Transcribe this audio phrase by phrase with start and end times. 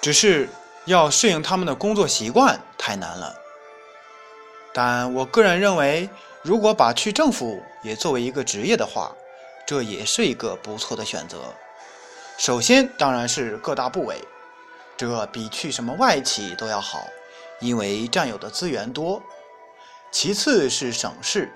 [0.00, 0.48] 只是
[0.84, 3.34] 要适应他们的工作习惯太难了。
[4.72, 6.08] 但我个人认为，
[6.42, 9.12] 如果把去政府也作为一个职业的话，
[9.66, 11.38] 这也是一个不错的选择。
[12.36, 14.22] 首先当然是各大部委，
[14.96, 17.06] 这比去什么外企都要好，
[17.60, 19.22] 因为占有的资源多。
[20.10, 21.52] 其次是省市，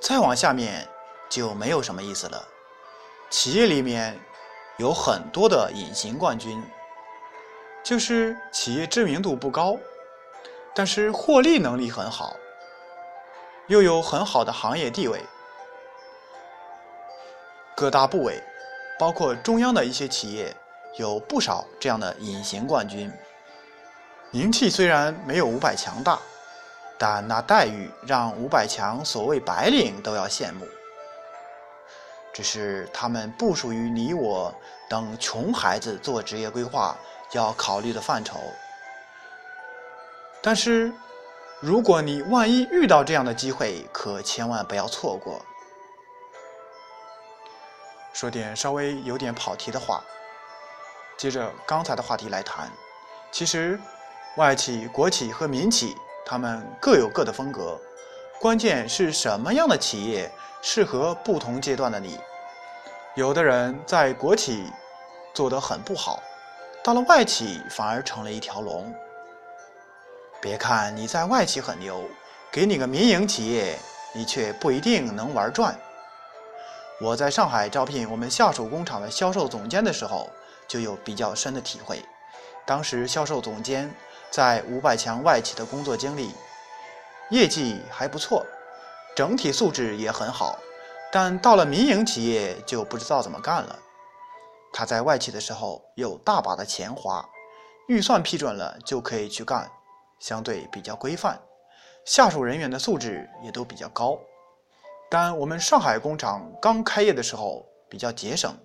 [0.00, 0.88] 再往下面
[1.28, 2.48] 就没有什么意思了。
[3.30, 4.18] 企业里面
[4.78, 6.62] 有很多的隐形冠军，
[7.82, 9.78] 就是企业知名度不高。
[10.74, 12.34] 但是获利能力很好，
[13.66, 15.20] 又有很好的行业地位。
[17.76, 18.42] 各大部委，
[18.98, 20.56] 包括中央的一些企业，
[20.96, 23.12] 有不少这样的隐形冠军。
[24.30, 26.18] 名气虽然没有五百强大，
[26.96, 30.66] 但那待遇让五百强所谓白领都要羡慕。
[32.32, 34.54] 只是他们不属于你我
[34.88, 36.96] 等穷孩子做职业规划
[37.32, 38.38] 要考虑的范畴。
[40.40, 40.92] 但是，
[41.60, 45.40] 如果你万一遇到这样的机会，可千万不要错过。
[48.12, 50.02] 说点稍微有点跑题的话，
[51.16, 52.70] 接着刚才的话题来谈。
[53.30, 53.80] 其实，
[54.36, 57.80] 外企、国企和民企，他们各有各的风格。
[58.40, 62.18] 关键是什么样的企业适合不同阶段的你？
[63.14, 64.64] 有的人在国企
[65.32, 66.20] 做得很不好，
[66.84, 68.92] 到了外企反而成了一条龙。
[70.40, 72.02] 别看你在外企很牛，
[72.50, 73.78] 给你个民营企业，
[74.12, 75.78] 你却不一定能玩转。
[77.00, 80.28] 我在上海招聘我们下属工厂的销售总监的时候，
[80.66, 82.02] 就有比较深的体会。
[82.66, 83.92] 当时销售总监
[84.30, 86.32] 在五百强外企的工作经历，
[87.30, 88.44] 业绩还不错，
[89.14, 90.58] 整体素质也很好，
[91.12, 93.78] 但到了民营企业就不知道怎么干了。
[94.72, 97.28] 他在外企的时候有大把的钱花，
[97.88, 99.70] 预算批准了就可以去干。
[100.18, 101.36] 相对比较规范，
[102.04, 104.16] 下属人员的素质也都比较高。
[105.10, 108.56] 但我们上海工厂刚开业的时候比较节省，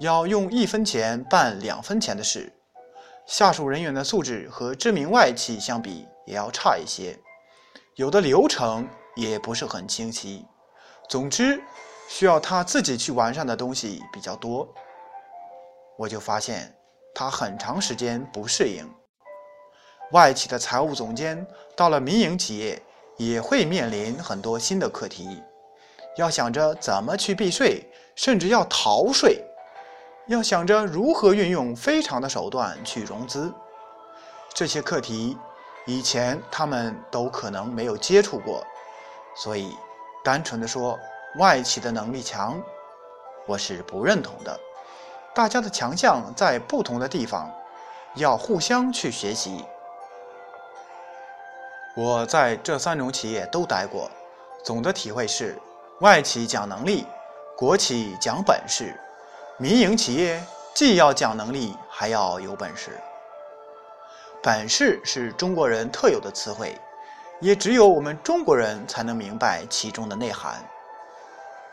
[0.00, 2.50] 要用一分钱办两分钱的事，
[3.26, 7.18] 下属人员的素质和知名外企相比也要差一些，
[7.96, 10.46] 有的流程也不是很清晰。
[11.10, 11.62] 总之，
[12.08, 14.66] 需要他自己去完善的东西比较多。
[15.96, 16.74] 我就发现
[17.14, 18.88] 他很长时间不适应。
[20.12, 21.46] 外企的财务总监
[21.76, 22.80] 到了民营企业，
[23.16, 25.42] 也会面临很多新的课题，
[26.16, 27.84] 要想着怎么去避税，
[28.14, 29.42] 甚至要逃税，
[30.26, 33.52] 要想着如何运用非常的手段去融资，
[34.52, 35.36] 这些课题
[35.86, 38.64] 以前他们都可能没有接触过，
[39.36, 39.74] 所以
[40.22, 40.98] 单纯的说
[41.38, 42.62] 外企的能力强，
[43.46, 44.60] 我是不认同的。
[45.34, 47.52] 大家的强项在不同的地方，
[48.14, 49.64] 要互相去学习。
[51.96, 54.08] 我在这三种企业都待过，
[54.64, 55.60] 总的体会是：
[56.00, 57.04] 外企讲能力，
[57.56, 58.94] 国企讲本事，
[59.58, 60.40] 民营企业
[60.72, 62.96] 既要讲能力，还要有本事。
[64.40, 66.78] 本事是中国人特有的词汇，
[67.40, 70.64] 也只有我们中国人才能明白其中的内涵。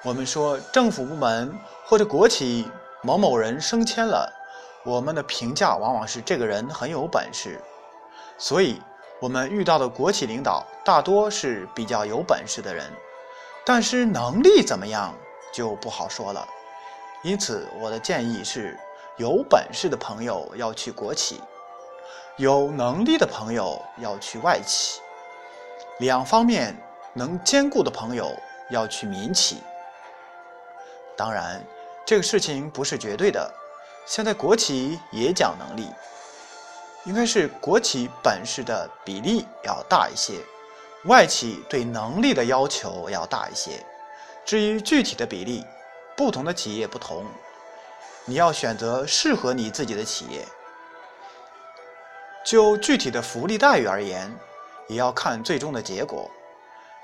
[0.04, 1.56] 我们说政府部门
[1.86, 2.68] 或者国企
[3.02, 4.32] 某某人升迁了，
[4.84, 7.60] 我们的评价往往是这个人很有本事，
[8.38, 8.82] 所以。
[9.22, 12.92] 我们遇到的国企领导大多是比较有本事的人，
[13.64, 15.14] 但是能力怎么样
[15.54, 16.44] 就不好说了。
[17.22, 18.76] 因此，我的建议是：
[19.18, 21.40] 有本事的朋友要去国企，
[22.38, 25.00] 有能力的朋友要去外企，
[26.00, 26.76] 两方面
[27.14, 28.36] 能兼顾的朋友
[28.72, 29.62] 要去民企。
[31.16, 31.64] 当然，
[32.06, 33.54] 这个事情不是绝对的，
[34.06, 35.88] 现在国企也讲能力。
[37.06, 40.36] 应该是国企本事的比例要大一些，
[41.06, 43.84] 外企对能力的要求要大一些。
[44.46, 45.66] 至于具体的比例，
[46.16, 47.26] 不同的企业不同，
[48.26, 50.46] 你要选择适合你自己的企业。
[52.46, 54.32] 就具体的福利待遇而言，
[54.88, 56.30] 也要看最终的结果。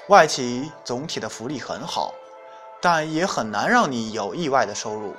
[0.10, 2.14] 外企总体的福利很好，
[2.90, 5.14] 但也很难让你有意外的收入。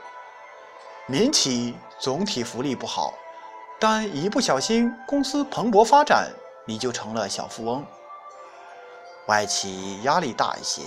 [1.04, 3.12] 民企总体福利不好。
[3.78, 6.30] 但一不小心，公司蓬勃发展，
[6.64, 7.84] 你就成了小富翁。
[9.26, 10.80] 外企压力大一些，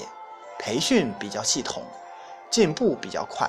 [0.58, 1.84] 培训比较系统，
[2.50, 3.48] 进步比较快。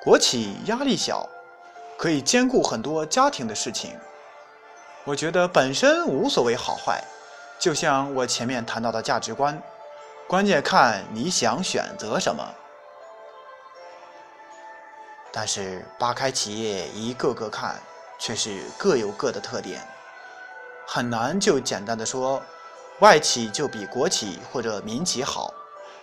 [0.00, 1.28] 国企压力小，
[1.98, 3.98] 可以兼顾很多家庭的事情。
[5.02, 7.02] 我觉得本身无所谓好坏，
[7.58, 9.60] 就像我前面谈到的价值观，
[10.28, 12.42] 关键看你想选择什么。
[15.32, 17.76] 但是扒开企业一个个看。
[18.16, 19.86] 却是各有各的特点，
[20.86, 22.40] 很难就简单的说
[23.00, 25.52] 外企就比国企或者民企好，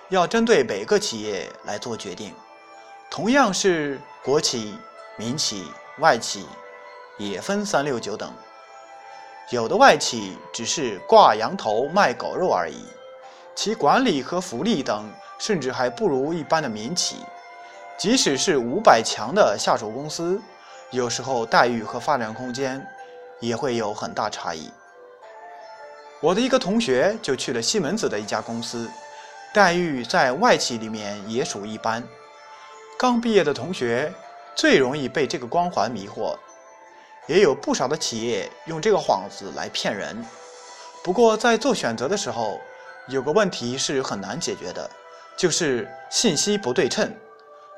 [0.10, 2.36] 要针对每个企业来做决定。
[3.10, 4.78] 同样是国企、
[5.16, 6.46] 民企、外企，
[7.18, 8.32] 也分三六九等。
[9.50, 12.86] 有的外企只是挂羊头卖狗肉而已，
[13.56, 17.18] 其管理和福利等甚至还不如一般的民企。
[17.98, 20.42] 即使是五百强的下属公司，
[20.90, 22.86] 有时候待遇和发展空间
[23.40, 24.72] 也会有很大差异。
[26.20, 28.90] 我的一个同学就去了西门子的一家公司，
[29.54, 32.04] 待遇在外企里面也属一般。
[32.98, 34.12] 刚毕业的同学
[34.56, 36.36] 最容易被这个光环迷惑。
[37.28, 40.26] 也有不少的企业用这个幌子来骗人。
[41.04, 42.60] 不过，在做选择的时候，
[43.12, 44.90] 有个问题是很难解决的，
[45.38, 47.14] 就是信息不对称，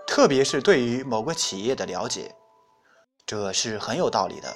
[0.07, 2.33] 特别是对于某个企业的了解，
[3.25, 4.56] 这是很有道理的。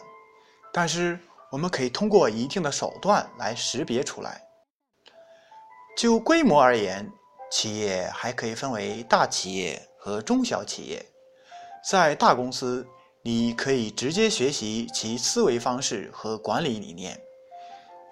[0.72, 1.20] 但是，
[1.52, 4.42] 我们可以通过一定的手段来识别出来。
[5.98, 7.12] 就规模而言，
[7.52, 11.06] 企业还可以分为大企业和中小企业，
[11.90, 12.88] 在大公司。
[13.24, 17.20] 你可以直接学习其思维方式和管理理念。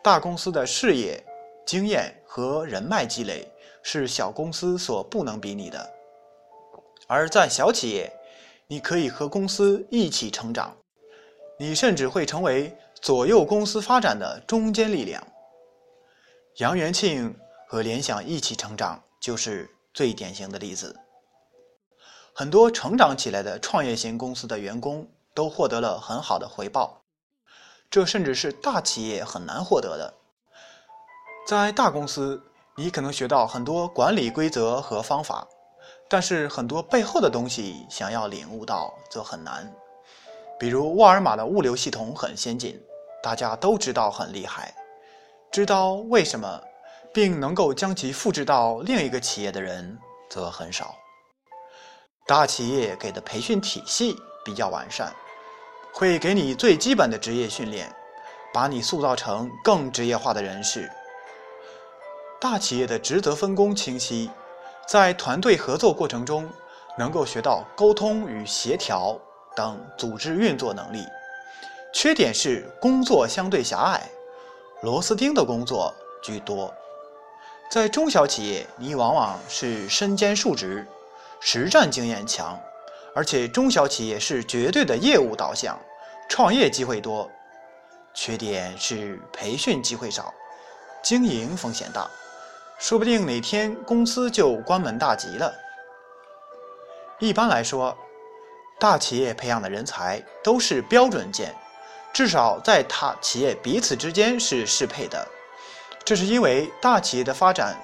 [0.04, 1.24] 大公司的事业
[1.66, 3.52] 经验和人脉积累
[3.82, 5.94] 是小公司所不能比拟的。
[7.08, 8.12] 而在小企业，
[8.68, 10.76] 你可以和公司一起成长，
[11.60, 15.26] 你甚至会成为左右公司发展的中坚力量。
[16.58, 17.36] 杨元庆
[17.68, 20.96] 和联想一起成长就是最典型的例子。
[22.34, 27.02] 很多成长起来的创业型公司的员工都获得了很好的回报，
[27.90, 30.14] 这甚至是大企业很难获得的。
[31.46, 32.42] 在大公司，
[32.76, 35.48] 你可能学到很多管理规则和方法，
[36.10, 39.72] 但是很多背后的东西想要领悟到则很难。
[40.60, 42.82] 比如沃尔玛的物流系统很先进，
[43.22, 44.74] 大家都知道很厉害，
[45.52, 46.60] 知道为什么，
[47.14, 49.96] 并能够将其复制到另一个企业的人
[50.28, 50.96] 则很少。
[52.26, 55.14] 大企业给的培训体系比较完善，
[55.94, 57.88] 会给你最基本的职业训练，
[58.52, 60.92] 把你塑造成更职业化的人士。
[62.48, 64.30] 大企业的职责分工清晰，
[64.88, 66.48] 在团队合作过程中
[66.96, 69.20] 能够学到沟通与协调
[69.56, 71.04] 等组织运作能力。
[71.92, 74.00] 缺点是工作相对狭隘，
[74.84, 76.72] 螺丝钉的工作居多。
[77.72, 80.86] 在中小企业，你往往是身兼数职。
[81.40, 82.60] 实战经验强，
[83.16, 85.80] 而且中小企业是绝对的业务导向，
[86.30, 87.28] 创业机会多。
[88.14, 90.32] 缺点是培训机会少，
[91.02, 92.08] 经营风险大，
[92.78, 95.54] 说不定哪天公司就关门大吉了。
[97.20, 97.98] 一般来说，
[98.80, 101.56] 大企业培养的人才都是标准件，
[102.14, 105.26] 至少在他企业彼此之间是适配的。
[106.04, 107.76] 这是因为大企业的发展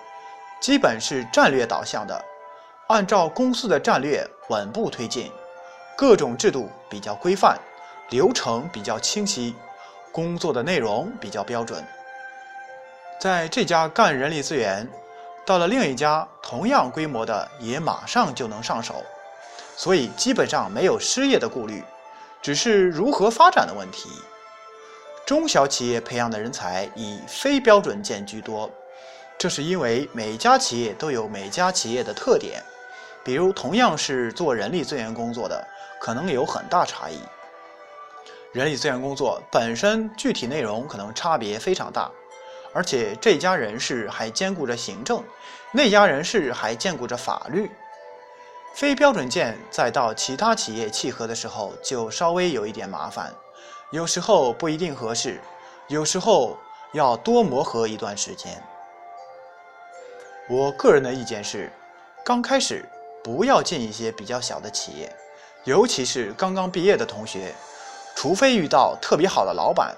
[0.59, 2.25] 基本是战略导向的。
[2.87, 5.31] 按照公司的战略稳步推进，
[5.97, 7.57] 各种制度比较规范，
[8.09, 9.55] 流程比较清晰，
[10.11, 11.81] 工作的内容比较标准。
[13.21, 14.89] 在这家干人力资源，
[15.45, 18.95] 到了另一家同样规模的也马上就能上手，
[19.77, 21.83] 所以基本上没有失业的顾虑，
[22.41, 24.09] 只是如何发展的问题。
[25.23, 28.67] 中小企业培养的人才以非标准件居多，
[29.37, 32.59] 这是因为每家企业都有每家企业的特点。
[33.23, 35.63] 比如，同样是做人力资源工作的，
[35.99, 37.19] 可能有很大差异。
[38.51, 42.09] 人力资源工作本身具体内容可能差别非常大，
[42.73, 45.23] 而且这家人事还兼顾着行政，
[45.71, 47.69] 那家人事还兼顾着法律。
[48.73, 53.33] 非标准件再到其他企业契合的时候，就稍微有一点麻烦，
[53.91, 55.39] 有时候不一定合适，
[55.87, 56.57] 有时候
[56.93, 58.63] 要多磨合一段时间。
[60.49, 61.71] 我个人的意见是，
[62.23, 62.85] 刚开始。
[63.23, 65.15] 不要进一些比较小的企业，
[65.63, 67.53] 尤其是刚刚毕业的同学，
[68.15, 69.95] 除非遇到特别好的老板。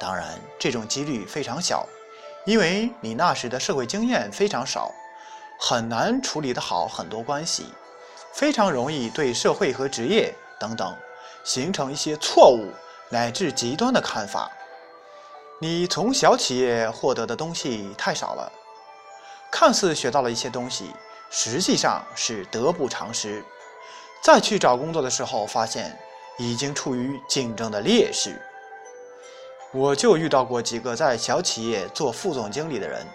[0.00, 1.86] 当然，这种几率非常小，
[2.44, 4.92] 因为你那时的社会经验非常少，
[5.58, 7.66] 很难处理得好很多关系，
[8.32, 10.96] 非常容易对社会和职业等等
[11.44, 12.72] 形成一些错误
[13.08, 14.50] 乃至极端的看法。
[15.60, 18.52] 你从小企业获得的东西太少了，
[19.50, 20.92] 看似学到了一些东西。
[21.30, 23.44] 实际上是得不偿失，
[24.22, 25.94] 再去找工作的时候，发现
[26.38, 28.40] 已经处于竞争的劣势。
[29.72, 33.06] 我就遇到过几个在小企业做副总经理的人，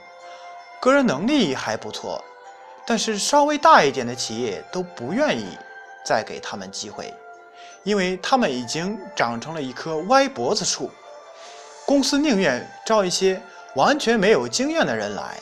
[0.80, 2.24] 个人能力还不错，
[2.86, 5.58] 但是稍微大一点的企业都不愿意
[6.06, 7.12] 再给他们机会，
[7.84, 10.92] 因为他们已经长成了一棵歪脖子树。
[11.86, 13.42] 公司宁愿招一些
[13.76, 15.38] 完全没有经验的人来。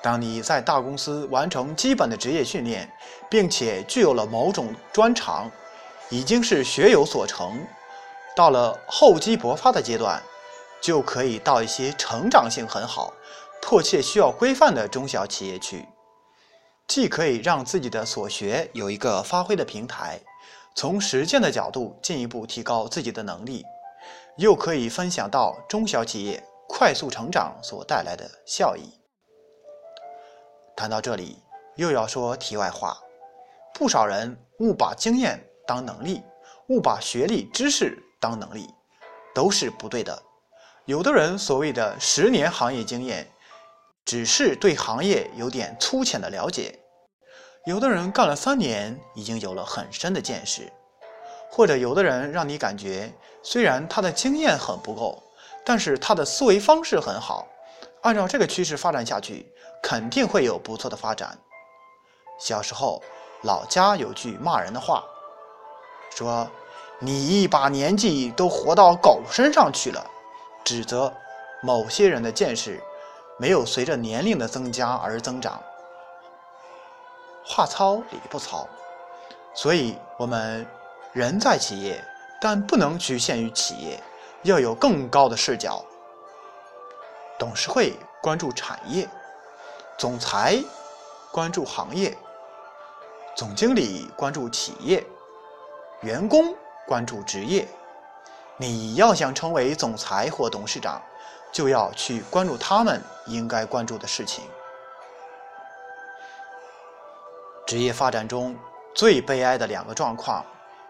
[0.00, 2.90] 当你在大公司完成基本的职业训练，
[3.28, 5.50] 并且具有了某种专长，
[6.08, 7.60] 已经是学有所成，
[8.40, 10.18] 到了厚积薄发的阶段，
[10.80, 13.12] 就可以到一些成长性很好、
[13.60, 15.86] 迫切需要规范的中小企业去，
[16.88, 20.18] 既可以让自己的所学有一个发挥的平台，
[20.74, 23.62] 从实践的角度进一步提高自己的能力，
[24.38, 28.84] 又可以分享到中小企业快速成长所带来的效益。
[30.74, 31.36] 谈到这里，
[31.76, 32.96] 又要说题外话。
[33.74, 36.22] 不少人误把经验当能力，
[36.68, 38.72] 误把学历知识当能力，
[39.34, 40.22] 都是不对的。
[40.84, 43.28] 有的人所谓的十年行业经验，
[44.04, 46.78] 只是对行业有点粗浅的了解；
[47.64, 50.64] 有的人干了三年，已经有了很深的见识；
[51.50, 53.12] 或者有的人让你感觉，
[53.42, 55.22] 虽然他的经验很不够，
[55.64, 57.46] 但是他的思维方式很好。
[58.02, 59.46] 按照这个趋势发展下去，
[59.82, 61.38] 肯定会有不错的发展。
[62.38, 63.02] 小时候，
[63.42, 65.04] 老家有句骂人的话，
[66.16, 66.50] 说
[67.00, 70.06] ：“你一把年纪都活到狗身上去了。”
[70.62, 71.12] 指责
[71.62, 72.80] 某些人的见识
[73.38, 75.60] 没有随着年龄的增加而增长。
[77.44, 78.68] 话糙理不糙，
[79.54, 80.64] 所以我们
[81.12, 82.04] 人在企业，
[82.40, 84.00] 但不能局限于企业，
[84.42, 85.82] 要有更高的视角。
[87.38, 89.08] 董事会关注产业，
[89.98, 90.62] 总裁
[91.32, 92.16] 关注行业，
[93.34, 95.04] 总经理关注企业，
[96.02, 96.54] 员工
[96.90, 97.68] 关注职业。
[98.56, 101.00] 你要想成为总裁或董事长，
[101.52, 104.42] 就要去关注他们应该关注的事情。
[107.64, 108.56] 职业发展中
[108.92, 110.44] 最悲哀的两个状况，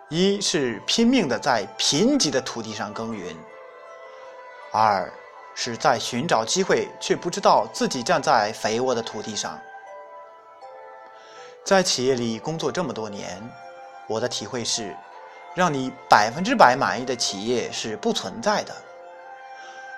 [0.09, 3.37] 一是拼命的在贫瘠的土地上耕耘，
[4.73, 5.13] 二。
[5.53, 9.61] 是在寻找机会，却不知道自己站在肥沃的土地上。
[11.65, 13.43] 在企业里工作这么多年，
[14.07, 14.97] 我的体会是，
[15.55, 18.75] 让你百分之百满意的企业是不存在的。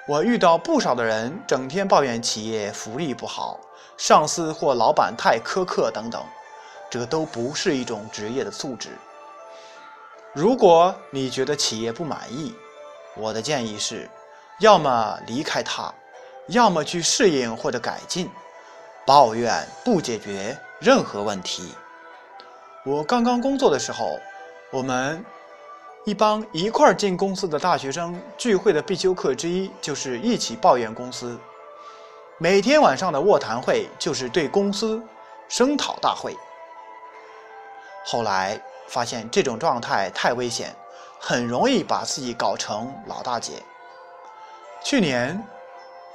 [0.09, 3.61] 我遇到不少的人，整天抱怨企业福利不好，
[3.97, 6.23] 上司或老板太苛刻等等，
[6.90, 8.90] 这都不是一种职业的素质。
[10.32, 12.54] 如果你觉得企业不满意，
[13.16, 14.09] 我的建议是。
[14.59, 15.92] 要么离开它，
[16.49, 18.30] 要么去适应或者改进。
[19.04, 21.75] 抱怨不解决任何问题。
[22.85, 24.21] 我刚刚工作的时候，
[24.71, 25.25] 我们
[26.04, 31.38] 一帮一块儿进公司的大学生聚会的必修课之一就是一起抱怨公司。
[32.38, 35.00] 每天晚上的卧谈会就是对公司
[35.49, 36.37] 声讨大会。
[38.04, 40.75] 后来发现这种状态太危险，
[41.21, 43.62] 很容易把自己搞成老大姐。
[44.82, 45.40] 去年，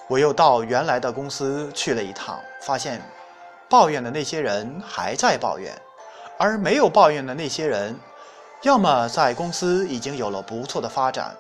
[0.10, 3.02] 我又到原来的公司去了一趟，发现
[3.70, 5.74] 抱怨的那些人还在抱怨，
[6.38, 7.98] 而没有抱怨的那些人，
[8.64, 11.36] 要么在公司已经有了不错的发展，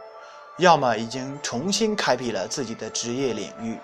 [0.58, 3.80] 要么已经重新开辟了自己的职业领域。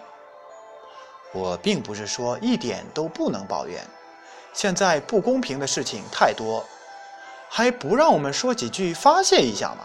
[1.31, 3.83] 我并不是说一点都不能抱怨，
[4.53, 6.63] 现在不公平的事情太多，
[7.49, 9.83] 还不让我们说几句发泄一下吗？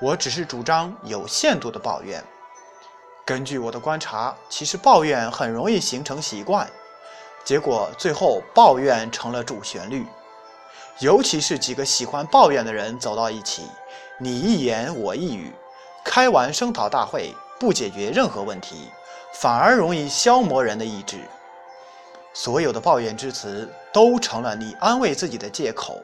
[0.00, 2.22] 我只是主张有限度的抱怨。
[3.24, 6.70] 根据我的观察，其实抱怨很容易形成习惯，
[7.44, 10.06] 结果最后抱怨成了主旋律。
[11.00, 13.62] 尤其是几个喜欢抱怨的人走到一起，
[14.18, 15.52] 你一言我一语，
[16.04, 18.90] 开完声讨大会，不解决任何问题，
[19.34, 21.18] 反而容易消磨人的意志。
[22.34, 26.00] 所有的抱怨之词都成了你安慰自己的借口，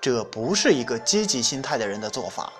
[0.00, 2.52] 这不是一个积极心态的人的做法。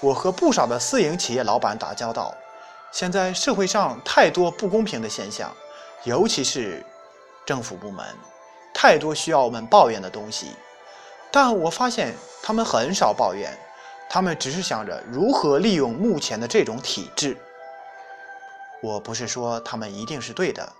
[0.00, 2.34] 我和不少的私营企业老板打交道，
[2.90, 5.50] 现在社会上太多不公平的现象，
[6.04, 6.84] 尤其是
[7.44, 8.04] 政府部门，
[8.78, 10.48] 太多需要我们抱怨的东西。
[11.32, 13.58] 但我发现他们很少抱怨，
[14.10, 17.34] 他们只是想着如何利用目前的这种体制。
[18.82, 20.70] 我不是说他们一定是对的，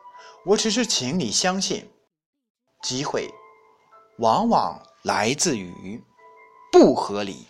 [0.45, 1.91] 我只是请你相信，
[2.83, 3.31] 机会
[4.19, 6.03] 往往来自于
[6.71, 7.47] 不合理。